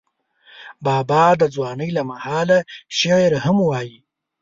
[0.85, 2.59] بابا د ځوانۍ له مهاله
[2.97, 3.99] شعر هم وایه.